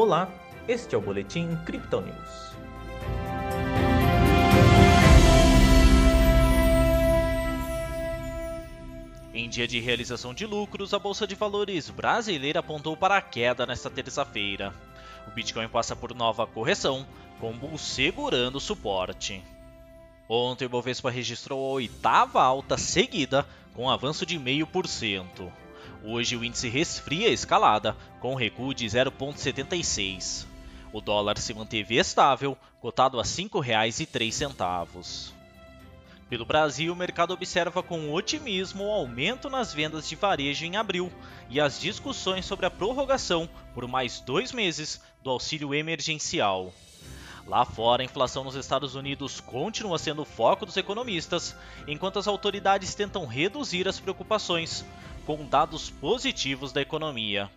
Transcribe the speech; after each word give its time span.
Olá, 0.00 0.32
este 0.68 0.94
é 0.94 0.98
o 0.98 1.00
Boletim 1.00 1.56
Crypto 1.66 2.00
News. 2.00 2.52
Em 9.34 9.48
dia 9.48 9.66
de 9.66 9.80
realização 9.80 10.32
de 10.32 10.46
lucros, 10.46 10.94
a 10.94 11.00
Bolsa 11.00 11.26
de 11.26 11.34
Valores 11.34 11.90
brasileira 11.90 12.60
apontou 12.60 12.96
para 12.96 13.16
a 13.16 13.20
queda 13.20 13.66
nesta 13.66 13.90
terça-feira. 13.90 14.72
O 15.26 15.32
Bitcoin 15.32 15.68
passa 15.68 15.96
por 15.96 16.14
nova 16.14 16.46
correção, 16.46 17.04
com 17.40 17.58
Bull 17.58 17.76
segurando 17.76 18.58
o 18.58 18.60
suporte. 18.60 19.42
Ontem 20.28 20.66
o 20.66 20.68
Bovespa 20.70 21.10
registrou 21.10 21.58
a 21.58 21.72
oitava 21.72 22.40
alta 22.40 22.78
seguida, 22.78 23.44
com 23.74 23.86
um 23.86 23.90
avanço 23.90 24.24
de 24.24 24.38
0,5%. 24.38 25.50
Hoje 26.10 26.36
o 26.36 26.42
índice 26.42 26.70
resfria 26.70 27.28
a 27.28 27.32
escalada, 27.32 27.94
com 28.18 28.32
um 28.32 28.34
recuo 28.34 28.72
de 28.72 28.86
0,76. 28.86 30.46
O 30.90 31.02
dólar 31.02 31.36
se 31.36 31.52
manteve 31.52 31.98
estável, 31.98 32.56
cotado 32.80 33.20
a 33.20 33.22
R$ 33.22 33.28
5,03. 33.28 35.32
Pelo 36.30 36.46
Brasil, 36.46 36.94
o 36.94 36.96
mercado 36.96 37.34
observa 37.34 37.82
com 37.82 38.10
otimismo 38.10 38.84
o 38.84 38.90
aumento 38.90 39.50
nas 39.50 39.74
vendas 39.74 40.08
de 40.08 40.16
varejo 40.16 40.64
em 40.64 40.78
abril 40.78 41.12
e 41.50 41.60
as 41.60 41.78
discussões 41.78 42.46
sobre 42.46 42.64
a 42.64 42.70
prorrogação 42.70 43.46
por 43.74 43.86
mais 43.86 44.18
dois 44.18 44.50
meses 44.50 45.02
do 45.22 45.28
auxílio 45.28 45.74
emergencial. 45.74 46.72
Lá 47.46 47.66
fora, 47.66 48.02
a 48.02 48.04
inflação 48.04 48.44
nos 48.44 48.54
Estados 48.54 48.94
Unidos 48.94 49.40
continua 49.40 49.98
sendo 49.98 50.22
o 50.22 50.26
foco 50.26 50.64
dos 50.64 50.76
economistas, 50.78 51.54
enquanto 51.86 52.18
as 52.18 52.26
autoridades 52.26 52.94
tentam 52.94 53.26
reduzir 53.26 53.86
as 53.86 54.00
preocupações 54.00 54.86
com 55.28 55.44
dados 55.44 55.90
positivos 55.90 56.72
da 56.72 56.80
economia. 56.80 57.50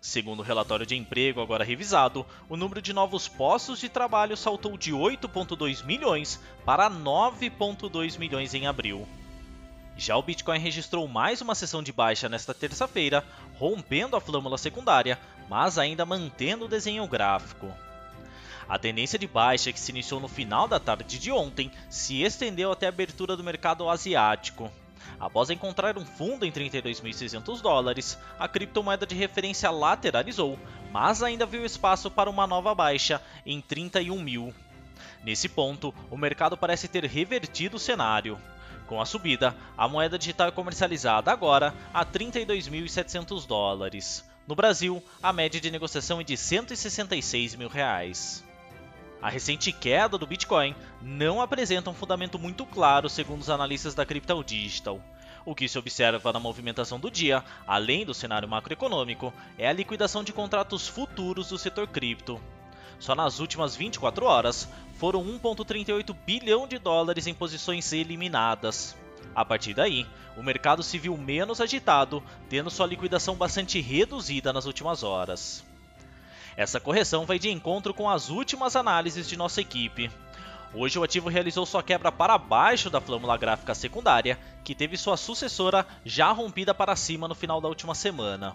Segundo 0.00 0.38
o 0.38 0.44
relatório 0.44 0.86
de 0.86 0.94
emprego 0.94 1.40
agora 1.40 1.64
revisado, 1.64 2.24
o 2.48 2.56
número 2.56 2.80
de 2.80 2.92
novos 2.92 3.26
postos 3.26 3.80
de 3.80 3.88
trabalho 3.88 4.36
saltou 4.36 4.78
de 4.78 4.92
8,2 4.92 5.84
milhões 5.84 6.40
para 6.64 6.88
9,2 6.88 8.16
milhões 8.16 8.54
em 8.54 8.68
abril. 8.68 9.08
Já 9.96 10.16
o 10.16 10.22
Bitcoin 10.22 10.60
registrou 10.60 11.08
mais 11.08 11.40
uma 11.40 11.56
sessão 11.56 11.82
de 11.82 11.92
baixa 11.92 12.28
nesta 12.28 12.54
terça-feira, 12.54 13.24
rompendo 13.58 14.14
a 14.14 14.20
flâmula 14.20 14.56
secundária, 14.56 15.18
mas 15.48 15.78
ainda 15.78 16.06
mantendo 16.06 16.66
o 16.66 16.68
desenho 16.68 17.04
gráfico. 17.08 17.74
A 18.68 18.78
tendência 18.78 19.18
de 19.18 19.26
baixa 19.26 19.72
que 19.72 19.80
se 19.80 19.90
iniciou 19.90 20.20
no 20.20 20.28
final 20.28 20.68
da 20.68 20.78
tarde 20.78 21.18
de 21.18 21.32
ontem 21.32 21.72
se 21.88 22.22
estendeu 22.22 22.70
até 22.70 22.86
a 22.86 22.90
abertura 22.90 23.36
do 23.36 23.42
mercado 23.42 23.90
asiático. 23.90 24.70
Após 25.20 25.50
encontrar 25.50 25.98
um 25.98 26.04
fundo 26.04 26.46
em 26.46 26.50
32.600 26.50 27.60
dólares, 27.60 28.18
a 28.38 28.48
criptomoeda 28.48 29.06
de 29.06 29.14
referência 29.14 29.70
lateralizou, 29.70 30.58
mas 30.90 31.22
ainda 31.22 31.44
viu 31.44 31.64
espaço 31.64 32.10
para 32.10 32.30
uma 32.30 32.46
nova 32.46 32.74
baixa 32.74 33.20
em 33.44 33.60
31 33.60 34.18
mil. 34.18 34.54
Nesse 35.22 35.46
ponto, 35.46 35.94
o 36.10 36.16
mercado 36.16 36.56
parece 36.56 36.88
ter 36.88 37.04
revertido 37.04 37.76
o 37.76 37.80
cenário. 37.80 38.40
Com 38.86 39.00
a 39.00 39.04
subida, 39.04 39.54
a 39.76 39.86
moeda 39.86 40.18
digital 40.18 40.48
é 40.48 40.52
comercializada 40.52 41.30
agora 41.30 41.74
a 41.92 42.04
32.700 42.04 43.46
dólares. 43.46 44.24
No 44.48 44.56
Brasil, 44.56 45.02
a 45.22 45.32
média 45.32 45.60
de 45.60 45.70
negociação 45.70 46.20
é 46.20 46.24
de 46.24 46.36
166 46.36 47.54
mil 47.56 47.68
reais. 47.68 48.42
A 49.22 49.28
recente 49.28 49.70
queda 49.70 50.16
do 50.16 50.26
Bitcoin 50.26 50.74
não 51.02 51.42
apresenta 51.42 51.90
um 51.90 51.94
fundamento 51.94 52.38
muito 52.38 52.64
claro, 52.64 53.08
segundo 53.08 53.42
os 53.42 53.50
analistas 53.50 53.94
da 53.94 54.06
Crypto 54.06 54.42
Digital. 54.42 54.98
O 55.44 55.54
que 55.54 55.68
se 55.68 55.78
observa 55.78 56.32
na 56.32 56.40
movimentação 56.40 56.98
do 56.98 57.10
dia, 57.10 57.44
além 57.66 58.06
do 58.06 58.14
cenário 58.14 58.48
macroeconômico, 58.48 59.32
é 59.58 59.68
a 59.68 59.72
liquidação 59.72 60.24
de 60.24 60.32
contratos 60.32 60.88
futuros 60.88 61.48
do 61.50 61.58
setor 61.58 61.86
cripto. 61.86 62.40
Só 62.98 63.14
nas 63.14 63.40
últimas 63.40 63.76
24 63.76 64.24
horas 64.24 64.66
foram 64.94 65.22
1,38 65.24 66.14
bilhão 66.24 66.66
de 66.66 66.78
dólares 66.78 67.26
em 67.26 67.34
posições 67.34 67.92
eliminadas. 67.92 68.96
A 69.34 69.44
partir 69.44 69.74
daí, 69.74 70.06
o 70.34 70.42
mercado 70.42 70.82
se 70.82 70.98
viu 70.98 71.16
menos 71.16 71.60
agitado, 71.60 72.22
tendo 72.48 72.70
sua 72.70 72.86
liquidação 72.86 73.34
bastante 73.34 73.80
reduzida 73.80 74.50
nas 74.50 74.64
últimas 74.64 75.02
horas. 75.02 75.64
Essa 76.60 76.78
correção 76.78 77.24
vai 77.24 77.38
de 77.38 77.48
encontro 77.48 77.94
com 77.94 78.06
as 78.06 78.28
últimas 78.28 78.76
análises 78.76 79.26
de 79.26 79.34
nossa 79.34 79.62
equipe. 79.62 80.10
Hoje 80.74 80.98
o 80.98 81.02
ativo 81.02 81.30
realizou 81.30 81.64
sua 81.64 81.82
quebra 81.82 82.12
para 82.12 82.36
baixo 82.36 82.90
da 82.90 83.00
flâmula 83.00 83.38
gráfica 83.38 83.74
secundária, 83.74 84.38
que 84.62 84.74
teve 84.74 84.98
sua 84.98 85.16
sucessora 85.16 85.86
já 86.04 86.30
rompida 86.30 86.74
para 86.74 86.94
cima 86.94 87.26
no 87.26 87.34
final 87.34 87.62
da 87.62 87.68
última 87.68 87.94
semana. 87.94 88.54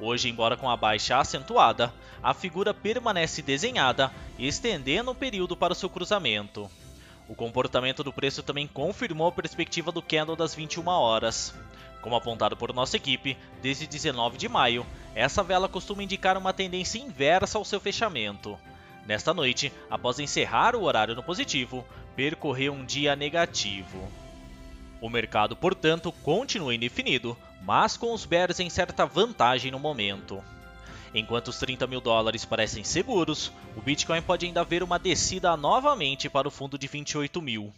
Hoje, 0.00 0.28
embora 0.28 0.56
com 0.56 0.68
a 0.68 0.76
baixa 0.76 1.18
acentuada, 1.18 1.94
a 2.20 2.34
figura 2.34 2.74
permanece 2.74 3.42
desenhada, 3.42 4.10
estendendo 4.36 5.12
o 5.12 5.14
período 5.14 5.56
para 5.56 5.72
o 5.72 5.76
seu 5.76 5.88
cruzamento. 5.88 6.68
O 7.28 7.34
comportamento 7.36 8.02
do 8.02 8.12
preço 8.12 8.42
também 8.42 8.66
confirmou 8.66 9.28
a 9.28 9.32
perspectiva 9.32 9.92
do 9.92 10.02
candle 10.02 10.34
das 10.34 10.52
21 10.52 10.84
horas. 10.88 11.54
Como 12.00 12.16
apontado 12.16 12.56
por 12.56 12.72
nossa 12.72 12.96
equipe, 12.96 13.36
desde 13.60 13.86
19 13.86 14.38
de 14.38 14.48
maio, 14.48 14.86
essa 15.14 15.42
vela 15.42 15.68
costuma 15.68 16.02
indicar 16.02 16.36
uma 16.36 16.52
tendência 16.52 16.98
inversa 16.98 17.58
ao 17.58 17.64
seu 17.64 17.80
fechamento. 17.80 18.58
Nesta 19.06 19.34
noite, 19.34 19.72
após 19.90 20.18
encerrar 20.18 20.76
o 20.76 20.82
horário 20.82 21.14
no 21.14 21.22
positivo, 21.22 21.84
percorreu 22.14 22.72
um 22.72 22.84
dia 22.84 23.16
negativo. 23.16 24.08
O 25.00 25.08
mercado, 25.08 25.56
portanto, 25.56 26.12
continua 26.22 26.74
indefinido, 26.74 27.36
mas 27.62 27.96
com 27.96 28.12
os 28.12 28.24
bears 28.24 28.60
em 28.60 28.68
certa 28.68 29.06
vantagem 29.06 29.70
no 29.70 29.78
momento. 29.78 30.42
Enquanto 31.14 31.48
os 31.48 31.58
30 31.58 31.86
mil 31.86 32.00
dólares 32.00 32.44
parecem 32.44 32.84
seguros, 32.84 33.50
o 33.76 33.80
Bitcoin 33.80 34.22
pode 34.22 34.46
ainda 34.46 34.62
ver 34.62 34.82
uma 34.82 34.98
descida 34.98 35.56
novamente 35.56 36.28
para 36.28 36.46
o 36.46 36.50
fundo 36.50 36.78
de 36.78 36.86
28 36.86 37.42
mil. 37.42 37.72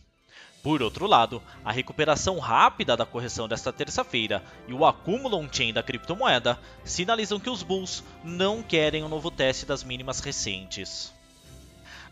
Por 0.62 0.80
outro 0.80 1.08
lado, 1.08 1.42
a 1.64 1.72
recuperação 1.72 2.38
rápida 2.38 2.96
da 2.96 3.04
correção 3.04 3.48
desta 3.48 3.72
terça-feira 3.72 4.44
e 4.68 4.72
o 4.72 4.86
acúmulo 4.86 5.36
on-chain 5.36 5.72
da 5.72 5.82
criptomoeda 5.82 6.56
sinalizam 6.84 7.40
que 7.40 7.50
os 7.50 7.64
bulls 7.64 8.04
não 8.22 8.62
querem 8.62 9.02
um 9.02 9.08
novo 9.08 9.28
teste 9.28 9.66
das 9.66 9.82
mínimas 9.82 10.20
recentes. 10.20 11.12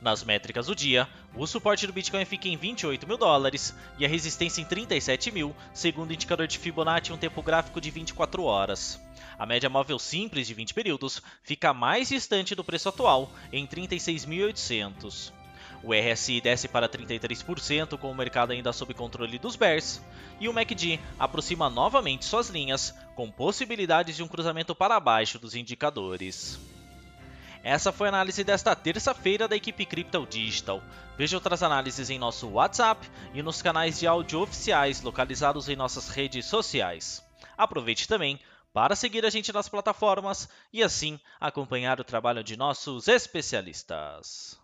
Nas 0.03 0.25
métricas 0.25 0.67
do 0.67 0.75
dia, 0.75 1.07
o 1.37 1.47
suporte 1.47 1.87
do 1.87 1.93
Bitcoin 1.93 2.25
fica 2.25 2.49
em 2.49 2.57
28 2.57 3.07
mil 3.07 3.17
dólares 3.17 3.73
e 3.99 4.05
a 4.05 4.09
resistência 4.09 4.61
em 4.61 4.65
37 4.65 5.31
mil, 5.31 5.55
segundo 5.73 6.11
o 6.11 6.15
indicador 6.15 6.49
de 6.49 6.59
Fibonacci 6.59 7.13
em 7.13 7.15
um 7.15 7.19
tempo 7.19 7.43
gráfico 7.43 7.81
de 7.81 7.91
24 7.91 8.43
horas. 8.43 9.01
A 9.39 9.47
média 9.47 9.71
móvel 9.71 9.99
simples 9.99 10.49
de 10.49 10.55
20 10.55 10.75
períodos 10.75 11.23
fica 11.45 11.73
mais 11.73 12.09
distante 12.09 12.55
do 12.57 12.65
preço 12.65 12.89
atual, 12.89 13.31
em 13.53 13.65
36.800. 13.65 15.40
O 15.83 15.95
RSI 15.95 16.41
desce 16.41 16.69
para 16.69 16.89
33%, 16.89 17.97
com 17.97 18.11
o 18.11 18.15
mercado 18.15 18.53
ainda 18.53 18.73
sob 18.73 18.93
controle 18.93 19.39
dos 19.39 19.57
Bears, 19.57 20.03
e 20.39 20.49
o 20.49 20.53
MACD 20.53 21.01
aproxima 21.19 21.71
novamente 21.71 22.25
suas 22.25 22.51
linhas, 22.51 22.95
com 23.15 23.31
possibilidades 23.31 24.17
de 24.17 24.23
um 24.23 24.29
cruzamento 24.29 24.75
para 24.75 25.01
baixo 25.01 25.39
dos 25.39 25.55
indicadores. 25.55 26.59
Essa 27.63 27.93
foi 27.93 28.09
a 28.09 28.11
análise 28.11 28.43
desta 28.43 28.75
terça-feira 28.75 29.47
da 29.47 29.57
equipe 29.57 29.85
Crypto 29.85 30.27
Digital. 30.27 30.83
Veja 31.17 31.37
outras 31.37 31.63
análises 31.63 32.09
em 32.09 32.19
nosso 32.19 32.49
WhatsApp 32.49 33.07
e 33.35 33.43
nos 33.43 33.61
canais 33.61 33.99
de 34.01 34.07
áudio 34.07 34.41
oficiais 34.41 35.03
localizados 35.03 35.69
em 35.69 35.77
nossas 35.77 36.09
redes 36.09 36.47
sociais. 36.47 37.23
Aproveite 37.59 38.09
também 38.09 38.41
para 38.73 38.97
seguir 38.97 39.27
a 39.27 39.31
gente 39.31 39.53
nas 39.53 39.69
plataformas 39.69 40.49
e 40.73 40.83
assim 40.83 41.21
acompanhar 41.39 42.01
o 42.01 42.05
trabalho 42.05 42.43
de 42.43 42.57
nossos 42.57 43.09
especialistas. 43.09 44.59